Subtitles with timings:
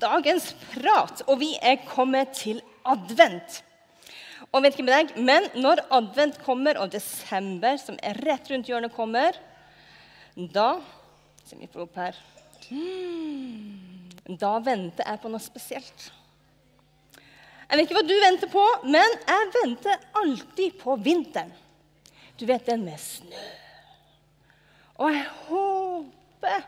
[0.00, 3.62] dagens prat, og vi er kommet til advent.
[4.52, 8.68] Og vet ikke med deg, Men når advent kommer, og desember, som er rett rundt
[8.68, 9.36] hjørnet, kommer,
[10.36, 10.80] da
[11.44, 12.18] Se vi får opp her.
[14.38, 16.04] Da venter jeg på noe spesielt.
[17.66, 21.50] Jeg vet ikke hva du venter på, men jeg venter alltid på vinteren.
[22.38, 23.42] Du vet den med snø.
[25.02, 26.64] Og jeg håper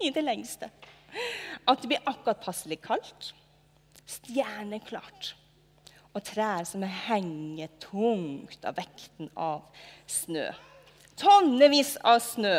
[0.00, 0.70] i det lengste
[1.64, 3.32] at det blir akkurat passelig kaldt,
[4.06, 5.34] stjerneklart,
[6.14, 9.64] og trær som henger tungt av vekten av
[10.10, 10.46] snø.
[11.18, 12.58] Tonnevis av snø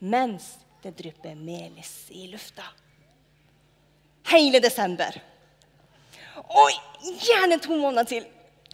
[0.00, 2.64] mens det drypper melis i lufta.
[4.30, 5.18] Hele desember.
[6.40, 6.70] Og
[7.20, 8.26] gjerne to måneder til.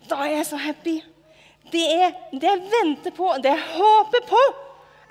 [0.07, 1.01] Da er jeg så happy.
[1.73, 4.43] Det er det jeg venter på, det jeg håper på.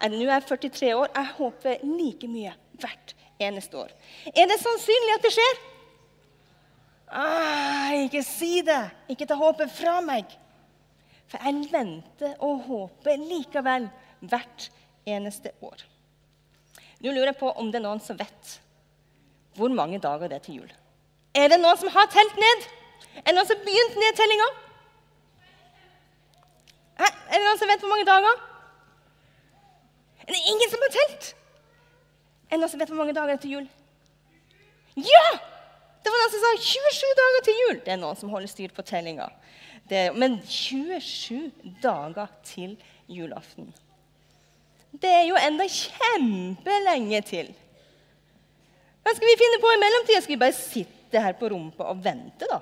[0.06, 1.10] Nå er jeg 43 år.
[1.12, 3.92] Jeg håper like mye hvert eneste år.
[4.32, 5.62] Er det sannsynlig at det skjer?
[7.16, 8.82] Ah, ikke si det.
[9.12, 10.30] Ikke ta håpet fra meg.
[11.30, 13.90] For jeg venter og håper likevel
[14.26, 14.70] hvert
[15.06, 15.84] eneste år.
[17.04, 18.60] Nå lurer jeg på om det er noen som vet
[19.56, 20.72] hvor mange dager det er til jul.
[21.36, 22.66] Er det noen som har telt ned?
[23.22, 24.48] Er det noen som har begynt nedtellinga?
[27.00, 28.44] Er det noen som vet hvor mange dager?
[30.26, 31.30] Er det ingen som har telt?
[32.56, 33.66] Er det som vet hvor mange dager det er til jul?
[34.96, 35.28] Ja!
[36.06, 37.80] Det var noen som sa 27 dager til jul.
[37.84, 39.26] Det er noen som holder styr på tellinga.
[40.16, 41.50] Men 27
[41.84, 42.78] dager til
[43.12, 43.68] julaften.
[44.96, 47.50] Det er jo enda kjempelenge til.
[49.04, 50.22] Hva skal vi finne på i mellomtida?
[50.24, 52.62] Skal vi bare sitte her på rumpa og vente, da?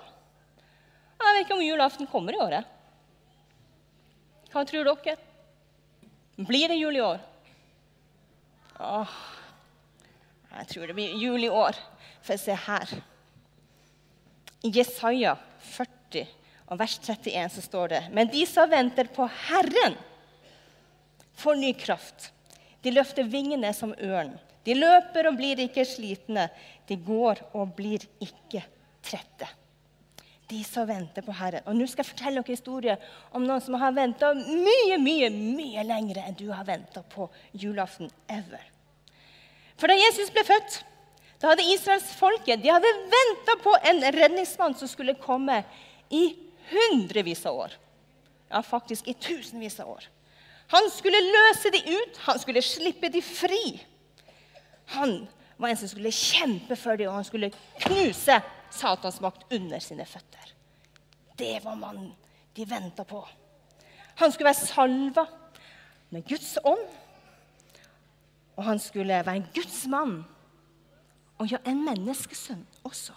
[1.20, 2.74] Jeg vet ikke om julaften kommer i året.
[4.50, 5.16] Hva tror dere?
[6.42, 7.22] Blir det jul i år?
[8.84, 9.14] Åh,
[10.54, 11.78] jeg tror det blir jul i år.
[12.24, 12.94] For se her.
[14.64, 15.36] I Jesaja
[15.74, 16.28] 40
[16.72, 19.98] og vers 31 så står det Men de som venter på Herren,
[21.34, 22.30] får ny kraft.
[22.82, 24.36] De løfter vingene som ørn.
[24.64, 26.48] De løper og blir ikke slitne.
[26.88, 28.62] De går og blir ikke
[29.04, 29.50] trette.
[30.48, 31.64] De som venter på Herren.
[31.68, 32.98] Og Nå skal jeg fortelle dere historie
[33.32, 38.12] om noen som har venta mye, mye mye lenger enn du har venta på julaften
[38.28, 38.73] ever.
[39.80, 40.80] For da Jesus ble født,
[41.42, 45.60] da hadde israelsfolket de hadde venta på en redningsmann som skulle komme
[46.14, 46.26] i
[46.70, 47.78] hundrevis av år.
[48.54, 50.08] Ja, faktisk i tusenvis av år.
[50.72, 53.82] Han skulle løse de ut, han skulle slippe de fri.
[54.96, 55.26] Han
[55.58, 57.52] var en som skulle kjempe for dem, og han skulle
[57.84, 58.40] knuse
[58.74, 60.54] Satans makt under sine føtter.
[61.38, 62.14] Det var mannen
[62.56, 63.22] de venta på.
[64.22, 65.26] Han skulle være salva
[66.14, 66.86] med Guds ånd.
[68.56, 70.22] Og han skulle være en Guds mann
[71.42, 73.16] og ja, en menneskesønn også.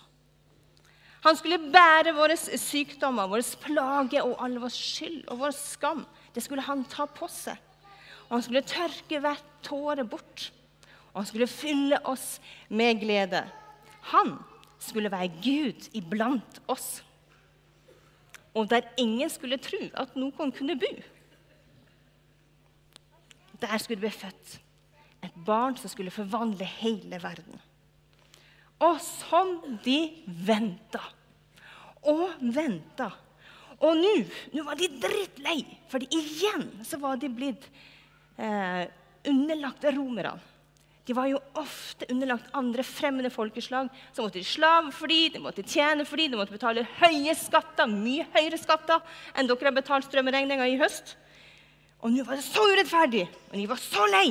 [1.27, 6.05] Han skulle bære våre sykdommer, våre plager og all vår skyld og vår skam.
[6.35, 7.59] Det skulle han ta på seg.
[8.29, 10.51] Og han skulle tørke hvert tåre bort.
[11.13, 12.37] Og han skulle fylle oss
[12.69, 13.43] med glede.
[14.13, 14.37] Han
[14.79, 17.03] skulle være Gud iblant oss.
[18.55, 20.93] Og der ingen skulle tro at noen kunne bo.
[23.61, 24.61] Der skulle det bli født
[25.45, 27.61] barn som skulle forvandle hele verden.
[28.85, 31.03] Og sånn de venta
[32.07, 33.11] og venta
[33.85, 34.13] og nå,
[34.57, 35.61] nå var de drittlei,
[35.91, 37.67] for igjen så var de blitt
[38.41, 38.87] eh,
[39.29, 40.39] underlagt romerne.
[41.07, 43.93] De var jo ofte underlagt andre fremmede folkeslag.
[44.11, 47.35] Så måtte de slave for dem, de måtte tjene for dem, de måtte betale høye
[47.39, 49.05] skatter, mye høyere skatter
[49.37, 51.15] enn dere har betalt strømregninga i høst.
[52.03, 53.23] Og nå var det så urettferdig,
[53.53, 54.27] og de var så lei.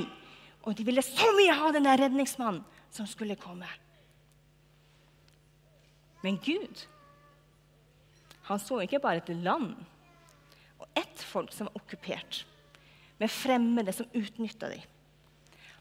[0.66, 3.70] Og de ville så mye ha den der redningsmannen som skulle komme.
[6.26, 6.88] Men Gud
[8.46, 9.74] han så ikke bare et land
[10.78, 12.44] og ett folk som var okkupert,
[13.18, 14.84] med fremmede som utnytta dem.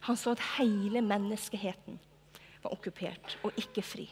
[0.06, 1.98] Han så at hele menneskeheten
[2.62, 4.06] var okkupert og ikke fri.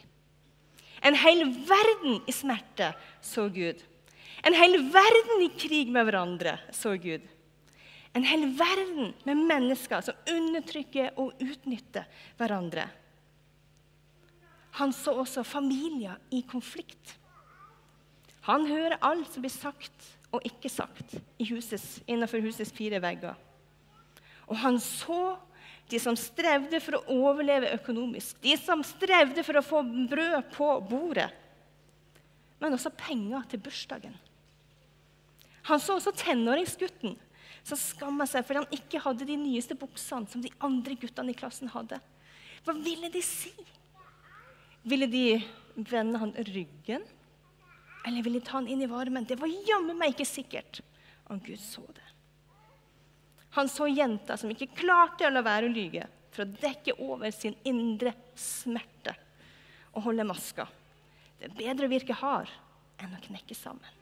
[1.03, 2.93] En hel verden i smerte
[3.25, 3.81] så Gud.
[4.45, 7.25] En hel verden i krig med hverandre så Gud.
[8.13, 12.09] En hel verden med mennesker som undertrykker og utnytter
[12.41, 12.87] hverandre.
[14.81, 17.17] Han så også familier i konflikt.
[18.49, 23.37] Han hører alt som blir sagt og ikke sagt husets, innenfor husets fire vegger.
[24.49, 25.37] Og han så
[25.93, 30.69] de som strevde for å overleve økonomisk, de som strevde for å få brød på
[30.89, 31.29] bordet,
[32.63, 34.15] men også penger til bursdagen.
[35.69, 37.17] Han så også tenåringsgutten
[37.63, 41.39] som skamma seg fordi han ikke hadde de nyeste buksene som de andre guttene i
[41.39, 41.99] klassen hadde.
[42.67, 43.53] Hva ville de si?
[44.87, 45.27] Ville de
[45.75, 47.05] vende han ryggen?
[48.07, 49.27] Eller ville de ta han inn i varmen?
[49.27, 50.83] Det var jammen meg ikke sikkert
[51.31, 52.09] om Gud så det.
[53.55, 57.31] Han så jenta som ikke klarte å la være å lyge for å dekke over
[57.35, 59.15] sin indre smerte
[59.93, 60.67] og holde maska.
[61.39, 62.51] Det er bedre å virke hard
[63.03, 64.02] enn å knekke sammen.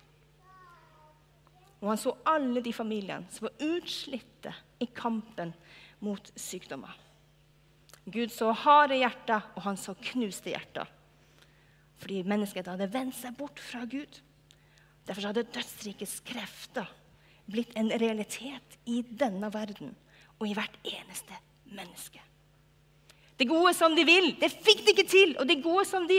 [1.81, 5.55] Og han så alle de familiene som var utslitte i kampen
[6.05, 6.93] mot sykdommer.
[8.11, 10.89] Gud så harde hjerter, og han så knuste hjerter.
[12.01, 14.21] Fordi mennesket hadde vendt seg bort fra Gud.
[15.09, 16.89] Derfor hadde dødsrikets krefter
[17.51, 19.95] blitt en realitet i denne verden
[20.39, 21.37] og i hvert eneste
[21.75, 22.21] menneske.
[23.41, 25.35] Det gode som de vil, det fikk de ikke til.
[25.41, 26.19] Og det gode som de,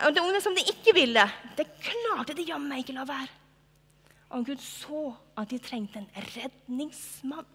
[0.00, 1.24] og det onde som de ikke ville,
[1.58, 3.41] det klarte de jammen ikke la være.
[4.32, 7.46] Og Gud så at de trengte en redningsmann.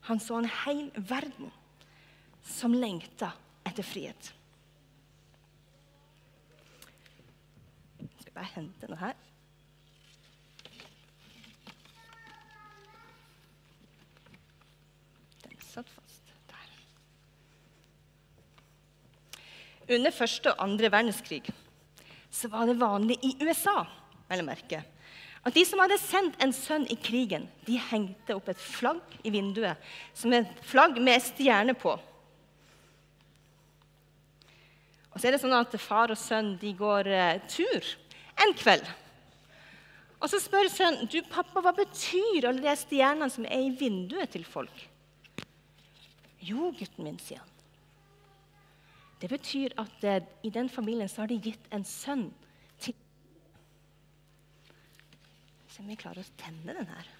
[0.00, 1.52] Han så en hel verden
[2.44, 3.30] som lengta
[3.64, 4.34] etter frihet.
[8.00, 9.16] Jeg skal bare hente noe her.
[15.46, 16.76] Den satt fast der.
[19.96, 21.44] Under første og andre verdenskrig
[22.30, 23.82] så var det vanlig i USA
[24.30, 24.84] vel merke,
[25.40, 29.32] at de som hadde sendt en sønn i krigen, de hengte opp et flagg i
[29.32, 29.80] vinduet
[30.14, 31.96] som et flagg med stjerne på.
[35.10, 37.88] Og så er det sånn at Far og sønn de går eh, tur
[38.44, 38.86] en kveld.
[40.20, 44.30] Og Så spør sønnen du, pappa, hva betyr alle de stjernene som er i vinduet
[44.34, 44.84] til folk.
[46.44, 47.49] Jo, gutten min, sier han.
[49.20, 52.30] Det betyr at eh, i den familien så har de gitt en sønn
[52.80, 52.96] til
[55.70, 57.10] Se om vi klarer å tenne den her.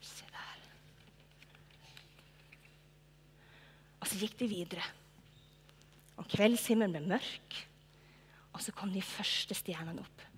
[0.00, 0.62] Se der.
[3.98, 4.86] Og så gikk de videre.
[6.22, 7.58] Og kveldshimmelen ble mørk.
[8.54, 10.28] Og så kom de første stjernene opp.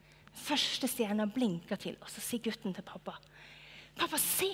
[0.46, 3.18] Første stjerna blinka til, og så sier gutten til pappa
[3.96, 4.52] Pappa, se!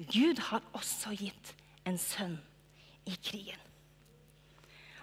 [0.00, 1.52] Gud har også gitt
[1.88, 2.38] en sønn
[3.08, 3.58] i krigen.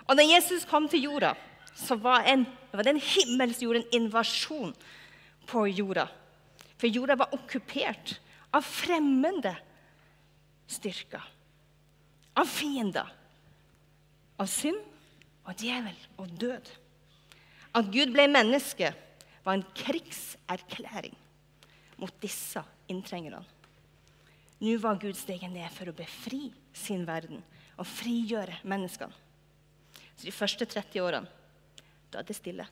[0.08, 1.34] Og da Jesus kom til jorda,
[1.78, 4.74] så var, en, var det en himmel som gjorde en invasjon
[5.48, 6.08] på jorda.
[6.78, 8.16] For jorda var okkupert
[8.56, 9.54] av fremmede
[10.70, 11.24] styrker.
[12.38, 13.10] Av fiender.
[14.38, 14.82] Av synd
[15.48, 16.72] og djevel og død.
[17.78, 18.94] At Gud ble menneske,
[19.46, 21.14] var en krigserklæring
[22.02, 22.60] mot disse
[22.92, 23.44] inntrengerne.
[24.57, 27.44] Nå var Gud steget ned for å befri sin verden
[27.78, 29.13] og frigjøre menneskene.
[30.18, 31.30] Så de første 30 årene
[32.12, 32.66] da er det stille.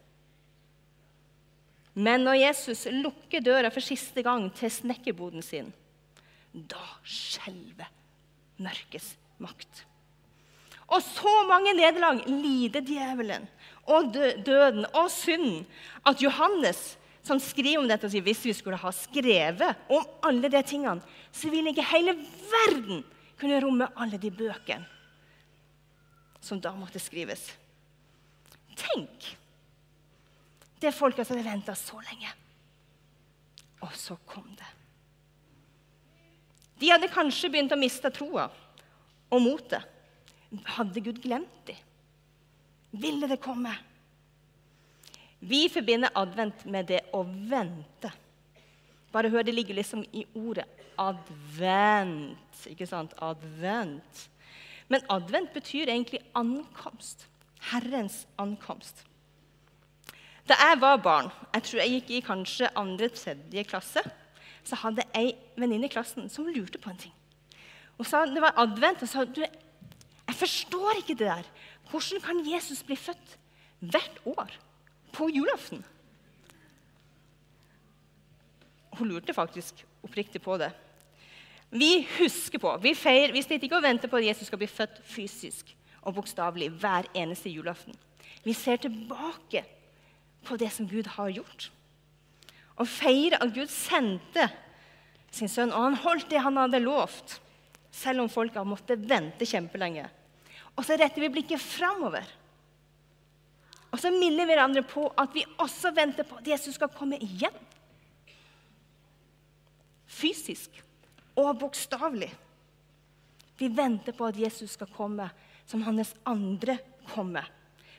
[1.95, 5.69] Men når Jesus lukker døra for siste gang til snekkerboden sin,
[6.51, 7.91] da skjelver
[8.63, 9.13] mørkets
[9.43, 9.85] makt.
[10.91, 13.47] Og så mange nederlag lider djevelen
[13.89, 15.63] og døden og synden
[16.05, 16.95] at Johannes
[17.25, 21.01] som skriver om dette og sier hvis vi skulle ha skrevet om alle de tingene,
[21.33, 22.13] så ville ikke hele
[22.51, 23.01] verden
[23.39, 24.85] kunne romme alle de bøkene
[26.45, 27.47] som da måtte skrives.
[28.77, 29.31] Tenk!
[30.77, 32.29] Det folka som hadde venta så lenge.
[33.81, 34.67] Og så kom det.
[36.77, 38.45] De hadde kanskje begynt å miste troa
[39.33, 39.81] og motet.
[40.75, 41.79] Hadde Gud glemt dem?
[42.95, 43.73] Ville det komme?
[45.45, 48.09] Vi forbinder advent med det å vente.
[49.13, 50.65] Bare hør, det ligger liksom i ordet
[50.97, 52.63] advent.
[52.71, 53.13] Ikke sant?
[53.21, 54.25] Advent.
[54.89, 57.27] Men advent betyr egentlig ankomst.
[57.71, 59.05] Herrens ankomst.
[60.45, 64.03] Da jeg var barn, jeg tror jeg gikk i kanskje andre-tredje klasse,
[64.65, 67.15] så hadde jeg ei venninne i klassen som lurte på en ting.
[67.97, 71.49] Hun sa det var advent, og sa du, jeg forstår ikke det der.
[71.89, 73.37] Hvordan kan Jesus bli født
[73.79, 74.53] hvert år?
[75.15, 75.83] På julaften.
[78.95, 80.71] Hun lurte faktisk oppriktig på det.
[81.75, 84.69] Vi husker på, vi, feirer, vi sitter ikke og venter på at Jesus skal bli
[84.69, 85.73] født fysisk
[86.05, 87.95] og bokstavelig hver eneste julaften.
[88.45, 89.65] Vi ser tilbake
[90.45, 91.71] på det som Gud har gjort.
[92.77, 94.47] Og feirer at Gud sendte
[95.33, 97.39] sin sønn, og han holdt det han hadde lovt.
[97.95, 100.05] Selv om folk har måttet vente kjempelenge.
[100.75, 102.27] Og så retter vi blikket framover.
[103.95, 107.15] Og så minner vi hverandre på at vi også venter på at Jesus skal komme
[107.23, 107.53] igjen.
[110.11, 110.81] Fysisk
[111.39, 112.27] og bokstavelig.
[113.55, 115.29] Vi venter på at Jesus skal komme
[115.63, 116.75] som hans andre
[117.13, 117.39] komme.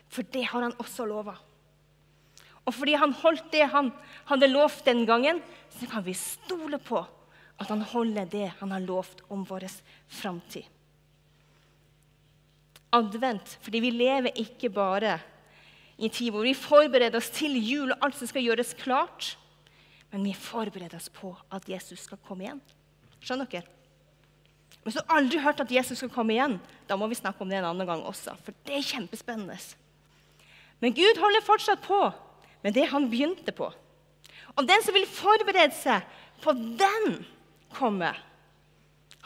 [0.05, 1.33] For det har han også lova.
[2.67, 3.89] Og fordi han holdt det han
[4.29, 5.39] hadde lovt den gangen,
[5.73, 6.99] så kan vi stole på
[7.57, 9.65] at han holder det han har lovt om vår
[10.19, 10.67] framtid.
[12.93, 15.17] Advent, fordi vi lever ikke bare
[15.97, 19.33] i en tid hvor vi forbereder oss til jul og alt som skal gjøres klart,
[20.11, 22.61] men vi forbereder oss på at Jesus skal komme igjen.
[23.19, 23.65] Skjønner dere?
[24.85, 26.55] Hvis du aldri har hørt at Jesus skal komme igjen,
[26.87, 28.37] da må vi snakke om det en annen gang også.
[28.45, 29.57] For det er kjempespennende.
[30.79, 31.99] Men Gud holder fortsatt på
[32.63, 33.67] med det han begynte på.
[34.55, 36.05] Og den som vil forberede seg
[36.43, 37.19] på den,
[37.75, 38.13] komme.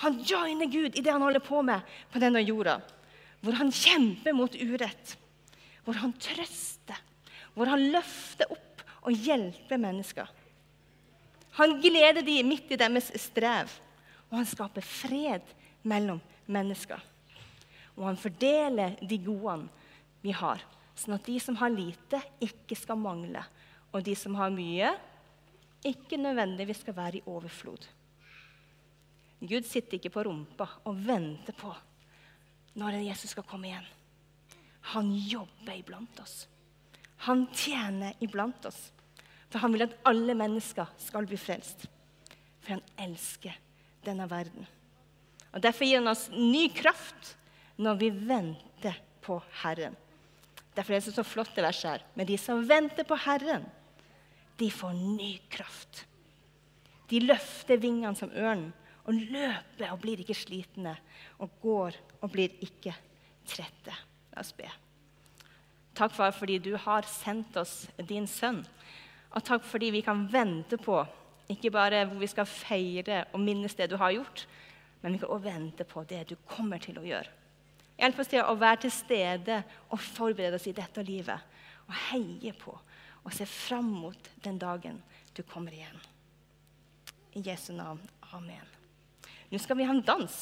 [0.02, 2.80] Han joiner Gud i det han holder på med på denne jorda.
[3.46, 5.14] Hvor han kjemper mot urett.
[5.86, 7.00] Hvor han trøster.
[7.56, 10.30] Hvor han løfter opp og hjelper mennesker.
[11.58, 13.72] Han gleder de midt i deres strev,
[14.30, 15.50] og han skaper fred
[15.84, 17.02] mellom mennesker.
[17.98, 19.68] Og han fordeler de godene
[20.24, 20.62] vi har,
[20.96, 23.42] sånn at de som har lite, ikke skal mangle.
[23.92, 24.94] Og de som har mye,
[25.84, 27.88] ikke nødvendigvis skal være i overflod.
[29.42, 31.74] Gud sitter ikke på rumpa og venter på
[32.78, 33.88] når Jesus skal komme igjen.
[34.82, 36.48] Han jobber iblant oss.
[37.28, 38.92] Han tjener iblant oss.
[39.52, 41.86] For han vil at alle mennesker skal bli frelst.
[42.64, 43.58] For han elsker
[44.06, 44.66] denne verden.
[45.52, 47.36] Og Derfor gir han oss ny kraft
[47.82, 49.98] når vi venter på Herren.
[50.76, 52.06] Derfor er det så flott det verset her.
[52.16, 53.66] Men de som venter på Herren,
[54.58, 56.06] de får ny kraft.
[57.12, 58.72] De løfter vingene som ørnen
[59.10, 60.96] og løper og blir ikke slitne.
[61.44, 62.96] Og går og blir ikke
[63.50, 63.96] trette.
[64.34, 64.70] La oss be.
[65.98, 68.64] Takk, far, fordi du har sendt oss din sønn.
[69.36, 71.02] Og takk fordi vi kan vente på
[71.52, 74.46] ikke bare hvor vi skal feire og minnes det du har gjort,
[75.02, 77.38] men vi kan også vente på det du kommer til å gjøre.
[78.00, 79.58] Hjelp oss til å være til stede
[79.92, 81.38] og forberede oss i dette livet.
[81.90, 82.74] Og heie på
[83.22, 84.98] og se fram mot den dagen
[85.38, 86.00] du kommer igjen.
[87.38, 88.02] I Jesu navn.
[88.34, 88.66] Amen.
[89.52, 90.38] Nå skal vi ha en dans.